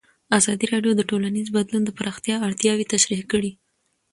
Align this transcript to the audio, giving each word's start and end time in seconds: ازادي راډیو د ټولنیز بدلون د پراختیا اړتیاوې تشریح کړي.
ازادي 0.37 0.65
راډیو 0.73 0.93
د 0.97 1.01
ټولنیز 1.09 1.47
بدلون 1.55 1.83
د 1.85 1.89
پراختیا 1.99 2.35
اړتیاوې 2.47 2.89
تشریح 2.93 3.21
کړي. 3.31 3.51